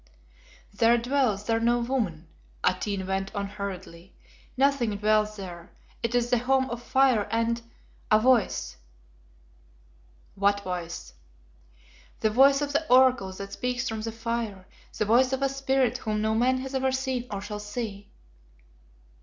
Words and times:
"There 0.73 0.97
dwells 0.97 1.43
there 1.43 1.59
no 1.59 1.77
woman," 1.77 2.25
Atene 2.63 3.05
went 3.05 3.35
on 3.35 3.45
hurriedly, 3.45 4.15
"nothing 4.57 4.97
dwells 4.97 5.35
there. 5.35 5.69
It 6.01 6.15
is 6.15 6.31
the 6.31 6.39
home 6.39 6.67
of 6.71 6.81
fire 6.81 7.27
and 7.29 7.61
a 8.09 8.17
Voice." 8.19 8.77
"What 10.33 10.61
voice?" 10.63 11.13
"The 12.21 12.31
Voice 12.31 12.63
of 12.63 12.73
the 12.73 12.91
Oracle 12.91 13.31
that 13.33 13.53
speaks 13.53 13.87
from 13.87 14.01
the 14.01 14.11
fire. 14.11 14.65
The 14.97 15.05
Voice 15.05 15.33
of 15.33 15.43
a 15.43 15.49
Spirit 15.49 15.99
whom 15.99 16.19
no 16.19 16.33
man 16.33 16.57
has 16.61 16.73
ever 16.73 16.91
seen, 16.91 17.27
or 17.29 17.39
shall 17.39 17.59
see." 17.59 18.09